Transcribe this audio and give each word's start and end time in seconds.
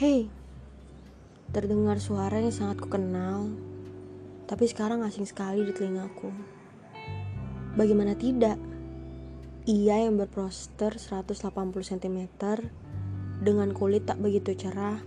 Hei, 0.00 0.32
terdengar 1.52 2.00
suara 2.00 2.40
yang 2.40 2.56
sangat 2.56 2.80
kukenal, 2.80 3.52
tapi 4.48 4.64
sekarang 4.64 5.04
asing 5.04 5.28
sekali 5.28 5.60
di 5.60 5.76
telingaku. 5.76 6.32
Bagaimana 7.76 8.16
tidak? 8.16 8.56
Ia 9.68 10.08
yang 10.08 10.16
berproster 10.16 10.96
180 10.96 11.36
cm 11.84 12.16
dengan 13.44 13.76
kulit 13.76 14.08
tak 14.08 14.24
begitu 14.24 14.56
cerah, 14.56 15.04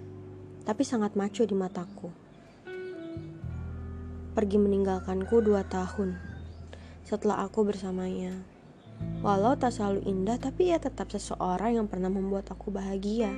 tapi 0.62 0.86
sangat 0.86 1.18
maco 1.18 1.42
di 1.42 1.58
mataku. 1.58 2.14
Pergi 4.38 4.62
meninggalkanku 4.62 5.42
dua 5.42 5.66
tahun 5.66 6.22
setelah 7.02 7.42
aku 7.50 7.66
bersamanya. 7.66 8.46
Walau 9.26 9.58
tak 9.58 9.74
selalu 9.74 10.06
indah, 10.06 10.38
tapi 10.38 10.70
ia 10.70 10.78
tetap 10.78 11.10
seseorang 11.10 11.82
yang 11.82 11.90
pernah 11.90 12.14
membuat 12.14 12.46
aku 12.54 12.70
bahagia. 12.70 13.34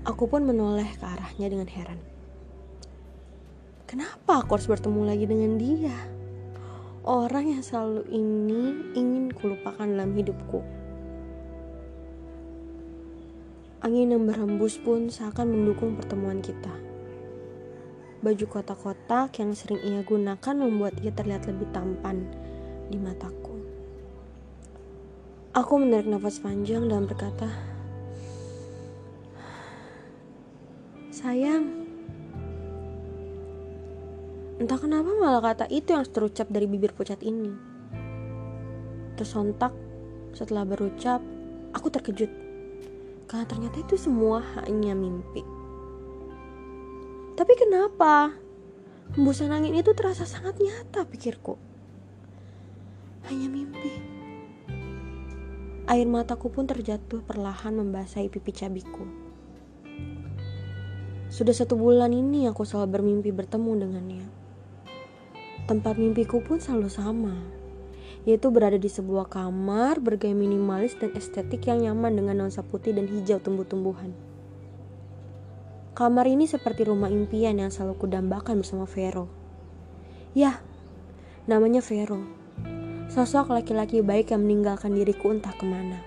Aku 0.00 0.24
pun 0.24 0.48
menoleh 0.48 0.88
ke 0.96 1.04
arahnya 1.04 1.52
dengan 1.52 1.68
heran. 1.68 2.00
Kenapa 3.84 4.40
aku 4.40 4.56
harus 4.56 4.64
bertemu 4.64 5.02
lagi 5.04 5.28
dengan 5.28 5.60
dia? 5.60 5.92
Orang 7.04 7.52
yang 7.52 7.60
selalu 7.60 8.08
ini 8.08 8.96
ingin 8.96 9.28
kulupakan 9.28 9.84
dalam 9.84 10.16
hidupku. 10.16 10.64
Angin 13.84 14.12
yang 14.12 14.24
berhembus 14.24 14.80
pun 14.80 15.12
seakan 15.12 15.52
mendukung 15.52 15.96
pertemuan 16.00 16.40
kita. 16.40 16.72
Baju 18.24 18.44
kotak-kotak 18.48 19.36
yang 19.36 19.52
sering 19.52 19.84
ia 19.84 20.00
gunakan 20.00 20.54
membuat 20.56 20.96
ia 21.04 21.12
terlihat 21.12 21.44
lebih 21.44 21.68
tampan 21.76 22.24
di 22.88 22.96
mataku. 22.96 23.56
Aku 25.56 25.76
menarik 25.76 26.08
nafas 26.08 26.40
panjang 26.40 26.88
dan 26.88 27.04
berkata, 27.04 27.69
Sayang, 31.10 31.66
entah 34.62 34.78
kenapa 34.78 35.10
malah 35.18 35.42
kata 35.42 35.66
itu 35.66 35.90
yang 35.90 36.06
terucap 36.06 36.46
dari 36.46 36.70
bibir 36.70 36.94
pucat 36.94 37.18
ini. 37.26 37.50
Tersontak 39.18 39.74
setelah 40.30 40.62
berucap, 40.62 41.18
aku 41.74 41.90
terkejut. 41.90 42.30
Karena 43.26 43.42
ternyata 43.42 43.82
itu 43.82 43.98
semua 43.98 44.38
hanya 44.62 44.94
mimpi. 44.94 45.42
Tapi 47.34 47.58
kenapa? 47.58 48.30
Hembusan 49.18 49.50
angin 49.50 49.74
itu 49.74 49.90
terasa 49.98 50.22
sangat 50.22 50.62
nyata 50.62 51.10
pikirku. 51.10 51.58
Hanya 53.26 53.50
mimpi. 53.50 53.98
Air 55.90 56.06
mataku 56.06 56.54
pun 56.54 56.70
terjatuh 56.70 57.18
perlahan 57.26 57.74
membasahi 57.82 58.30
pipi 58.30 58.54
cabiku. 58.54 59.29
Sudah 61.40 61.56
satu 61.56 61.72
bulan 61.72 62.12
ini 62.12 62.44
aku 62.52 62.68
selalu 62.68 63.00
bermimpi 63.00 63.32
bertemu 63.32 63.72
dengannya. 63.80 64.28
Tempat 65.64 65.96
mimpiku 65.96 66.44
pun 66.44 66.60
selalu 66.60 66.92
sama, 66.92 67.32
yaitu 68.28 68.52
berada 68.52 68.76
di 68.76 68.92
sebuah 68.92 69.32
kamar 69.32 70.04
bergaya 70.04 70.36
minimalis 70.36 71.00
dan 71.00 71.16
estetik 71.16 71.64
yang 71.64 71.80
nyaman 71.80 72.20
dengan 72.20 72.44
nuansa 72.44 72.60
putih 72.60 72.92
dan 72.92 73.08
hijau 73.08 73.40
tumbuh-tumbuhan. 73.40 74.12
Kamar 75.96 76.28
ini 76.28 76.44
seperti 76.44 76.84
rumah 76.84 77.08
impian 77.08 77.56
yang 77.56 77.72
selalu 77.72 77.96
kudambakan 77.96 78.60
bersama 78.60 78.84
Vero. 78.84 79.32
Ya, 80.36 80.60
namanya 81.48 81.80
Vero. 81.80 82.20
Sosok 83.08 83.48
laki-laki 83.48 84.04
baik 84.04 84.36
yang 84.36 84.44
meninggalkan 84.44 84.92
diriku 84.92 85.32
entah 85.32 85.56
ke 85.56 85.64
mana. 85.64 86.04